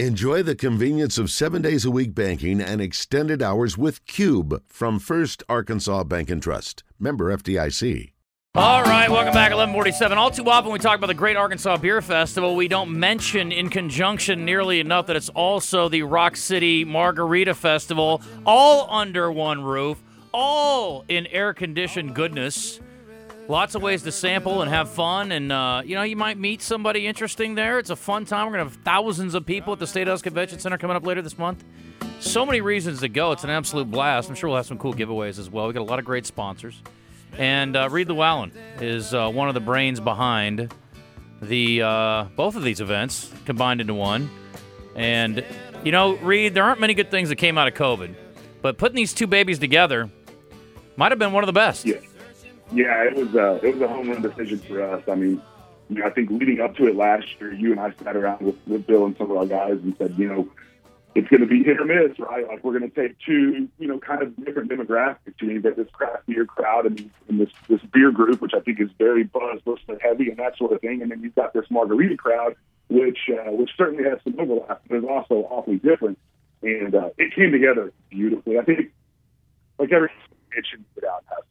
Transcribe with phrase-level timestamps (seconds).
[0.00, 4.98] Enjoy the convenience of seven days a week banking and extended hours with Cube from
[4.98, 6.82] First Arkansas Bank and Trust.
[6.98, 8.10] Member FDIC.
[8.56, 9.52] All right, welcome back.
[9.52, 10.18] 1147.
[10.18, 12.56] All too often we talk about the Great Arkansas Beer Festival.
[12.56, 18.20] We don't mention in conjunction nearly enough that it's also the Rock City Margarita Festival,
[18.44, 20.02] all under one roof,
[20.32, 22.80] all in air conditioned goodness.
[23.46, 26.62] Lots of ways to sample and have fun, and uh, you know you might meet
[26.62, 27.78] somebody interesting there.
[27.78, 28.46] It's a fun time.
[28.46, 31.20] We're gonna have thousands of people at the State House Convention Center coming up later
[31.20, 31.62] this month.
[32.20, 33.32] So many reasons to go.
[33.32, 34.30] It's an absolute blast.
[34.30, 35.66] I'm sure we'll have some cool giveaways as well.
[35.66, 36.80] We got a lot of great sponsors,
[37.36, 40.72] and uh, Reed Lewallen is uh, one of the brains behind
[41.42, 44.30] the uh, both of these events combined into one.
[44.96, 45.44] And
[45.84, 48.14] you know, Reed, there aren't many good things that came out of COVID,
[48.62, 50.08] but putting these two babies together
[50.96, 51.84] might have been one of the best.
[51.84, 51.96] Yeah.
[52.72, 55.02] Yeah, it was a it was a home run decision for us.
[55.08, 55.42] I mean,
[55.88, 58.42] you know, I think leading up to it last year, you and I sat around
[58.42, 60.48] with, with Bill and some of our guys and said, you know,
[61.14, 62.46] it's going to be hit or miss, right?
[62.48, 65.34] Like we're going to take two, you know, kind of different demographics.
[65.40, 68.54] You know, you get this craft beer crowd and, and this this beer group, which
[68.54, 71.02] I think is very buzz, listener heavy, and that sort of thing.
[71.02, 72.56] And then you've got this margarita crowd,
[72.88, 76.18] which uh, which certainly has some overlap, but is also awfully different.
[76.62, 78.58] And uh, it came together beautifully.
[78.58, 78.92] I think,
[79.78, 80.10] like every
[80.56, 81.44] itching to get out and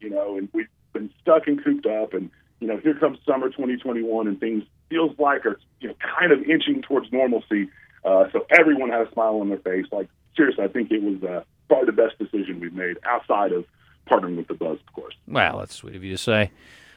[0.00, 0.36] you know.
[0.36, 4.40] And we've been stuck and cooped up, and you know, here comes summer 2021, and
[4.40, 7.68] things feels like are you know kind of inching towards normalcy.
[8.04, 9.86] Uh, so everyone had a smile on their face.
[9.92, 13.64] Like seriously, I think it was uh, probably the best decision we've made outside of
[14.08, 15.14] partnering with the Buzz, of course.
[15.26, 16.50] Well, that's sweet of you to say.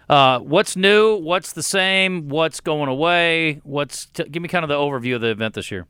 [0.10, 1.16] Uh, what's new?
[1.16, 2.30] What's the same?
[2.30, 3.62] What's going away?
[3.64, 5.88] What's t- give me kind of the overview of the event this year.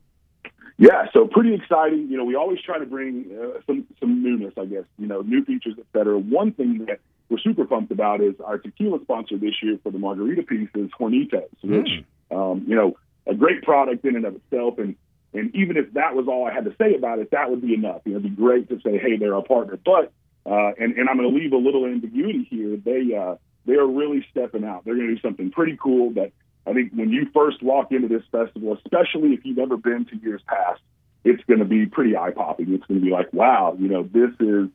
[0.82, 2.08] Yeah, so pretty exciting.
[2.10, 4.82] You know, we always try to bring uh, some some newness, I guess.
[4.98, 6.18] You know, new features, et cetera.
[6.18, 10.00] One thing that we're super pumped about is our tequila sponsor this year for the
[10.00, 12.96] margarita piece is Hornitos, which um, you know
[13.28, 14.78] a great product in and of itself.
[14.78, 14.96] And
[15.32, 17.74] and even if that was all I had to say about it, that would be
[17.74, 18.00] enough.
[18.04, 19.78] You know, it'd be great to say, hey, they're our partner.
[19.84, 20.10] But
[20.44, 22.76] uh, and and I'm going to leave a little ambiguity here.
[22.76, 23.36] They uh,
[23.66, 24.84] they are really stepping out.
[24.84, 26.32] They're going to do something pretty cool that
[26.66, 30.16] I think when you first walk into this festival, especially if you've ever been to
[30.16, 30.80] years past,
[31.24, 32.72] it's going to be pretty eye popping.
[32.74, 34.68] It's going to be like, wow, you know, this is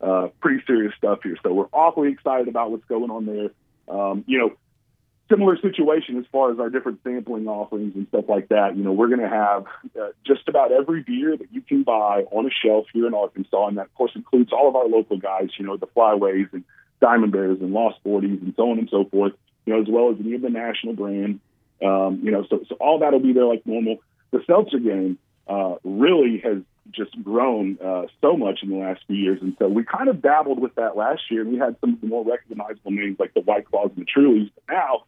[0.00, 1.36] uh, pretty serious stuff here.
[1.42, 3.50] So we're awfully excited about what's going on there.
[3.88, 4.56] Um, you know,
[5.30, 8.76] similar situation as far as our different sampling offerings and stuff like that.
[8.76, 9.66] You know, we're going to have
[10.00, 13.68] uh, just about every beer that you can buy on a shelf here in Arkansas,
[13.68, 15.48] and that of course includes all of our local guys.
[15.58, 16.64] You know, the Flyways and
[17.00, 19.32] Diamond Bears and Lost Forties and so on and so forth.
[19.66, 21.40] You know, as well as any of the national brand.
[21.82, 23.98] Um, you know, so so all that'll be there like normal.
[24.30, 26.58] The seltzer game uh, really has
[26.90, 29.40] just grown uh, so much in the last few years.
[29.40, 32.00] And so we kind of dabbled with that last year, and we had some of
[32.00, 34.50] the more recognizable names like the White Claws and the Trulies.
[34.54, 35.04] But now,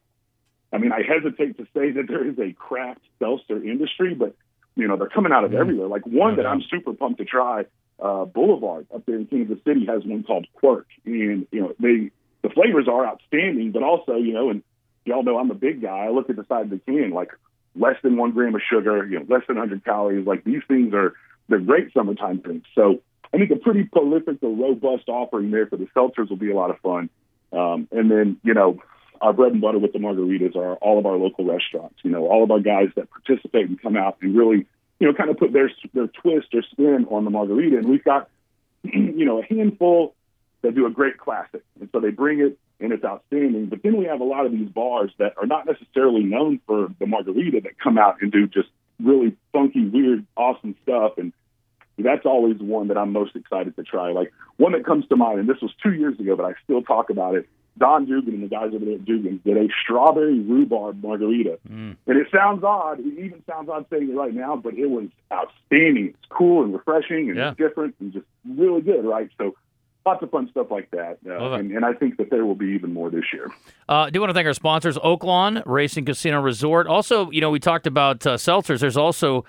[0.72, 4.34] I mean, I hesitate to say that there is a craft seltzer industry, but
[4.74, 5.60] you know they're coming out of Mhm.
[5.60, 5.88] everywhere.
[5.88, 6.46] Like one No that.
[6.46, 7.64] I'm super pumped to try.
[7.98, 12.10] Uh, Boulevard up there in Kansas City has one called Quirk, and you know they
[12.46, 14.62] the flavors are outstanding, but also you know, and
[15.04, 16.06] y'all know I'm a big guy.
[16.06, 17.30] I look at the side of the can like
[17.74, 20.26] less than one gram of sugar, you know, less than 100 calories.
[20.26, 21.14] Like these things are
[21.48, 22.68] they're great summertime drinks.
[22.74, 23.02] So
[23.34, 26.56] I think a pretty prolific or robust offering there for the seltzers will be a
[26.56, 27.10] lot of fun.
[27.52, 28.78] Um, and then you know
[29.20, 31.96] our bread and butter with the margaritas are all of our local restaurants.
[32.02, 34.66] You know, all of our guys that participate and come out and really
[35.00, 37.78] you know kind of put their their twist or spin on the margarita.
[37.78, 38.28] And we've got
[38.84, 40.14] you know a handful
[40.62, 43.66] that do a great classic, and so they bring it and it's outstanding.
[43.66, 46.88] But then we have a lot of these bars that are not necessarily known for
[46.98, 48.68] the margarita that come out and do just
[49.02, 51.12] really funky, weird, awesome stuff.
[51.16, 51.32] And
[51.98, 54.12] that's always one that I'm most excited to try.
[54.12, 56.82] Like one that comes to mind, and this was two years ago, but I still
[56.82, 57.48] talk about it.
[57.78, 61.58] Don Dugan and the guys over there at Dugan did a strawberry rhubarb margarita.
[61.68, 61.96] Mm.
[62.06, 63.00] And it sounds odd.
[63.00, 66.08] It even sounds odd saying it right now, but it was outstanding.
[66.08, 67.54] It's cool and refreshing and Yeah.
[67.56, 69.28] different and just really good, right?
[69.36, 69.54] So
[70.06, 71.18] lots of fun stuff like that.
[71.28, 73.50] Uh, and, and I think that there will be even more this year.
[73.88, 76.86] Uh, I do want to thank our sponsors, Oaklawn Racing Casino Resort.
[76.86, 78.80] Also, you know, we talked about uh, seltzers.
[78.80, 79.44] There's also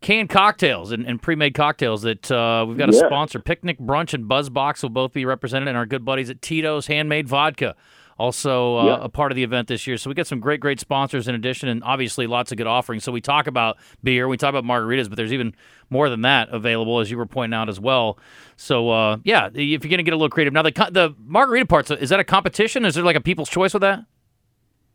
[0.00, 3.06] canned cocktails and, and pre-made cocktails that uh, we've got a Yeah.
[3.06, 3.38] sponsor.
[3.40, 7.28] Picnic Brunch and Buzzbox will both be represented, and our good buddies at Tito's Handmade
[7.28, 7.74] Vodka
[8.18, 8.98] also uh, Yeah.
[9.02, 9.98] a part of the event this year.
[9.98, 13.04] So we got some great, great sponsors in addition, and obviously lots of good offerings.
[13.04, 15.54] So we talk about beer, we talk about margaritas, but there's even
[15.90, 18.18] more than that available, as you were pointing out as well.
[18.56, 21.66] So uh, yeah, if you're going to get a little creative, now the the margarita
[21.66, 22.84] parts is that a competition?
[22.84, 24.04] Is there like a People's Choice with that?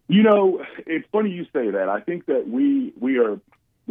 [0.07, 1.89] You know, it's funny you say that.
[1.89, 3.39] I think that we we are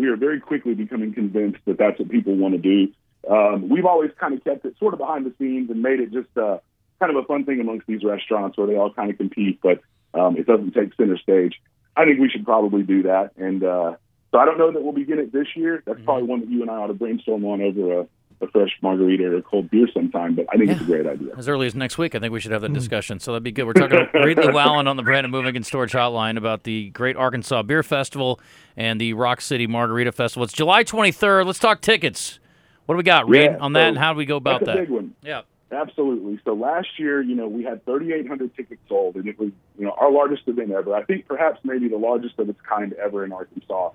[0.01, 2.93] we are very quickly becoming convinced that that's what people want to do.
[3.29, 6.11] Um, we've always kind of kept it sort of behind the scenes and made it
[6.13, 6.59] just uh,
[6.99, 9.81] kind of a fun thing amongst these restaurants where they all kind of compete, but
[10.19, 11.61] um, it doesn't take center stage.
[11.97, 13.33] I think we should probably do that.
[13.37, 13.97] And uh,
[14.33, 15.83] So I don't know that we'll begin it this year.
[15.85, 16.05] That's mm-hmm.
[16.05, 18.07] probably one that you and I ought to brainstorm on over a
[18.41, 20.73] a fresh margarita or a cold beer sometime, but I think yeah.
[20.75, 21.35] it's a great idea.
[21.37, 22.75] As early as next week, I think we should have that mm.
[22.75, 23.21] discussion.
[23.21, 23.67] So that'd be good.
[23.67, 27.17] We're talking to Reed Lewallen on the Brandon Moving and Storage Hotline about the Great
[27.17, 28.41] Arkansas Beer Festival
[28.77, 30.45] and the Rock City Margarita Festival.
[30.45, 31.47] It's July 23rd.
[31.47, 32.39] Let's talk tickets.
[32.87, 34.77] What do we got, Reed, yeah, on that, and how do we go about that?
[34.77, 35.15] big one.
[35.23, 35.43] Yeah.
[35.73, 36.41] Absolutely.
[36.45, 39.93] So last year, you know, we had 3,800 tickets sold, and it was, you know,
[39.93, 40.95] our largest event ever.
[40.95, 43.91] I think perhaps maybe the largest of its kind ever in Arkansas.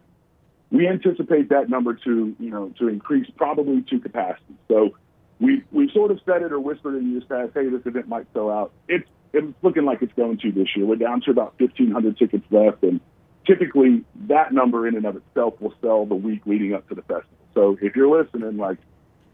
[0.72, 4.56] We anticipate that number to, you know, to increase probably to capacity.
[4.68, 4.96] So
[5.40, 8.28] we we sort of said it or whispered in years past, hey, this event might
[8.34, 8.72] sell out.
[8.88, 10.86] It's it's looking like it's going to this year.
[10.86, 13.02] We're down to about 1,500 tickets left, and
[13.46, 17.02] typically that number in and of itself will sell the week leading up to the
[17.02, 17.38] festival.
[17.54, 18.78] So if you're listening, like,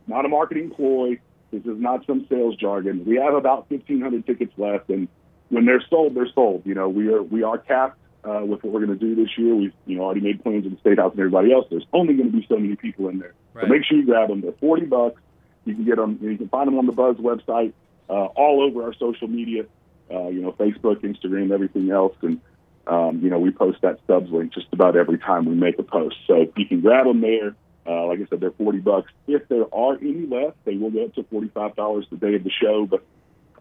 [0.07, 1.19] not a marketing ploy,
[1.51, 3.05] this is not some sales jargon.
[3.05, 5.07] We have about 1,500 tickets left, and
[5.49, 6.63] when they're sold, they're sold.
[6.65, 9.29] You know, we are we are capped uh, with what we're going to do this
[9.37, 9.55] year.
[9.55, 11.65] We've you know already made plans with the state house and everybody else.
[11.69, 13.63] There's only going to be so many people in there, right.
[13.63, 14.41] so make sure you grab them.
[14.41, 15.21] They're 40 bucks.
[15.65, 16.19] You can get them.
[16.21, 17.73] You can find them on the Buzz website,
[18.09, 19.65] uh, all over our social media.
[20.09, 22.41] Uh, you know, Facebook, Instagram, everything else, and
[22.87, 25.83] um, you know we post that Stubs link just about every time we make a
[25.83, 26.17] post.
[26.27, 27.55] So you can grab them there.
[27.87, 29.11] Uh, like I said, they're forty bucks.
[29.27, 32.35] If there are any left, they will go up to forty five dollars the day
[32.35, 32.85] of the show.
[32.85, 33.03] But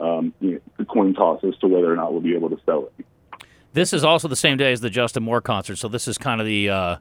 [0.01, 2.59] um, you know, the coin toss as to whether or not we'll be able to
[2.67, 3.07] sell it.
[3.73, 6.41] This is also the same day as the Justin Moore concert, so this is kind
[6.41, 6.97] of the uh,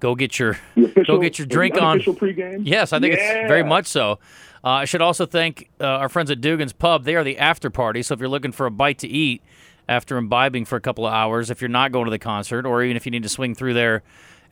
[0.00, 2.00] go get your official, go get your drink on.
[2.00, 2.62] Pregame?
[2.64, 3.20] Yes, I think yeah.
[3.20, 4.18] it's very much so.
[4.62, 7.04] Uh, I should also thank uh, our friends at Dugan's Pub.
[7.04, 8.02] They are the after party.
[8.02, 9.42] So if you're looking for a bite to eat
[9.88, 12.82] after imbibing for a couple of hours, if you're not going to the concert, or
[12.82, 14.02] even if you need to swing through there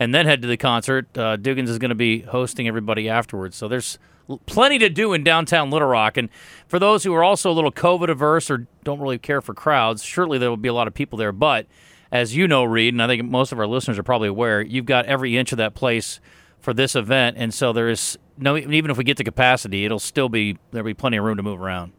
[0.01, 3.57] and then head to the concert, uh, Dugan's is going to be hosting everybody afterwards.
[3.57, 3.99] So there's
[4.47, 6.17] plenty to do in downtown Little Rock.
[6.17, 6.29] And
[6.67, 10.03] for those who are also a little COVID averse or don't really care for crowds,
[10.03, 11.33] surely there will be a lot of people there.
[11.33, 11.67] But
[12.11, 14.87] as you know, Reed, and I think most of our listeners are probably aware, you've
[14.87, 16.21] got every inch of that place
[16.61, 18.57] for this event, and so there is no.
[18.57, 21.43] Even if we get to capacity, it'll still be there'll be plenty of room to
[21.43, 21.93] move around.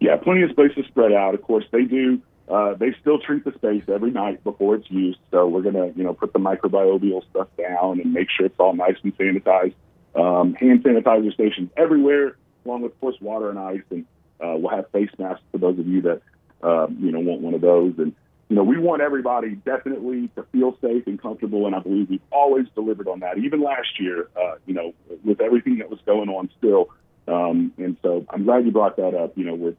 [0.00, 1.34] Yeah, plenty of space to spread out.
[1.34, 2.20] Of course, they do.
[2.48, 6.04] Uh, they still treat the space every night before it's used, so we're gonna, you
[6.04, 9.74] know, put the microbial stuff down and make sure it's all nice and sanitized.
[10.14, 14.04] Um, hand sanitizer stations everywhere, along with, of course, water and ice, and
[14.40, 16.22] uh, we'll have face masks for those of you that,
[16.62, 18.14] um, you know, want one of those, and
[18.52, 22.20] you know, we want everybody definitely to feel safe and comfortable, and I believe we've
[22.30, 23.38] always delivered on that.
[23.38, 24.92] Even last year, uh, you know,
[25.24, 26.90] with everything that was going on still,
[27.26, 29.38] um, and so I'm glad you brought that up.
[29.38, 29.76] You know, we're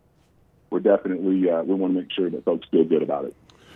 [0.71, 3.35] we're definitely uh, we want to make sure that folks feel good about it.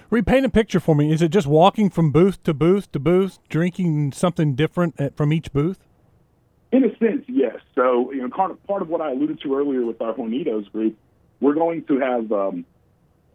[0.09, 1.11] Repaint a picture for me.
[1.11, 5.31] Is it just walking from booth to booth to booth, drinking something different at, from
[5.31, 5.86] each booth?
[6.77, 7.55] In a sense, yes.
[7.73, 10.71] So, you know, part of, part of what I alluded to earlier with our Hornitos
[10.71, 10.95] group,
[11.39, 12.65] we're going to have um,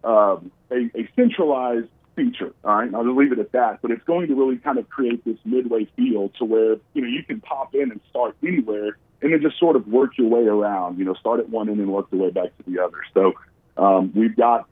[0.05, 2.55] um, a, a centralized feature.
[2.63, 3.83] All right, I'll just leave it at that.
[3.83, 7.09] But it's going to really kind of create this midway feel to where you know
[7.09, 10.47] you can pop in and start anywhere, and then just sort of work your way
[10.47, 11.01] around.
[11.01, 12.99] You know, start at one end and work your way back to the other.
[13.13, 13.33] So
[13.77, 14.69] um, we've got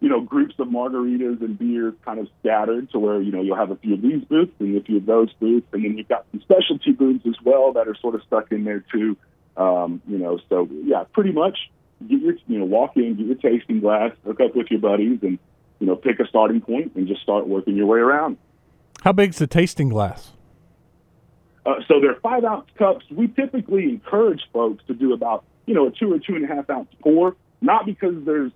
[0.00, 3.56] you know groups of margaritas and beers kind of scattered to where you know you'll
[3.56, 6.08] have a few of these booths and a few of those booths, and then you've
[6.08, 9.16] got some specialty booths as well that are sort of stuck in there too.
[9.56, 11.70] Um, you know, so yeah, pretty much
[12.08, 15.18] get your you know walk in, get your tasting glass, hook up with your buddies,
[15.22, 15.38] and
[15.78, 18.38] you know pick a starting point and just start working your way around.
[19.02, 20.32] How big's the tasting glass?
[21.66, 23.04] Uh, so they're five ounce cups.
[23.10, 26.48] We typically encourage folks to do about you know a two or two and a
[26.48, 28.52] half ounce pour, not because there's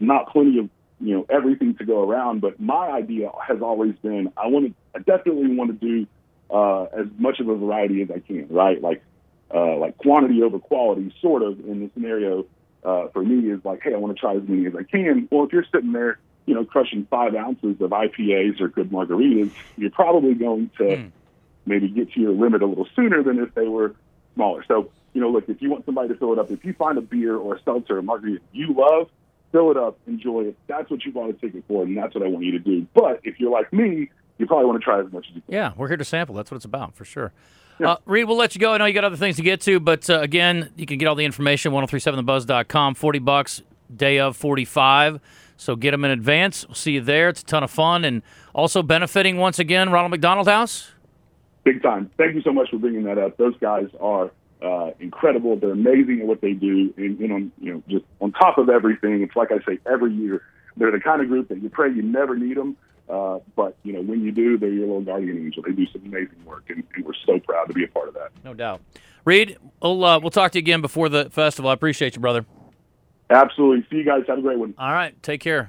[0.00, 0.70] not plenty of
[1.00, 4.74] you know everything to go around, but my idea has always been I want to
[4.94, 6.06] I definitely want to do
[6.50, 8.80] uh, as much of a variety as I can, right?
[8.80, 9.02] Like
[9.54, 12.46] uh, like quantity over quality, sort of in the scenario
[12.84, 15.28] uh, for me is like, hey, I want to try as many as I can.
[15.30, 19.50] Well, if you're sitting there, you know, crushing five ounces of IPAs or good margaritas,
[19.76, 21.10] you're probably going to mm.
[21.66, 23.94] maybe get to your limit a little sooner than if they were
[24.34, 24.64] smaller.
[24.68, 26.98] So, you know, look, if you want somebody to fill it up, if you find
[26.98, 29.08] a beer or a seltzer or a margarita you love,
[29.50, 30.58] fill it up, enjoy it.
[30.66, 32.86] That's what you bought a ticket for, and that's what I want you to do.
[32.92, 35.54] But if you're like me, you probably want to try as much as you can.
[35.54, 36.34] Yeah, we're here to sample.
[36.34, 37.32] That's what it's about, for sure.
[37.80, 37.92] Yeah.
[37.92, 38.74] Uh, Reed, we'll let you go.
[38.74, 41.06] I know you got other things to get to, but uh, again, you can get
[41.06, 42.94] all the information 1037thebuzz.com.
[42.94, 43.62] 40 bucks,
[43.94, 45.18] day of 45.
[45.56, 46.68] So get them in advance.
[46.68, 47.30] We'll see you there.
[47.30, 48.20] It's a ton of fun and
[48.54, 50.92] also benefiting once again Ronald McDonald House.
[51.64, 52.10] Big time.
[52.18, 53.38] Thank you so much for bringing that up.
[53.38, 54.30] Those guys are
[54.62, 55.56] uh, incredible.
[55.56, 58.68] They're amazing at what they do, and you know, you know, just on top of
[58.68, 60.42] everything, it's like I say every year.
[60.78, 62.76] They're the kind of group that you pray you never need them,
[63.08, 65.62] uh, but you know, when you do, they're your little guardian angel.
[65.62, 68.14] They do some amazing work, and, and we're so proud to be a part of
[68.14, 68.30] that.
[68.44, 68.82] No doubt.
[69.24, 71.70] Reed, we'll uh, we'll talk to you again before the festival.
[71.70, 72.44] I appreciate you, brother.
[73.30, 73.86] Absolutely.
[73.90, 74.22] See you guys.
[74.28, 74.74] Have a great one.
[74.78, 75.20] All right.
[75.22, 75.64] Take care.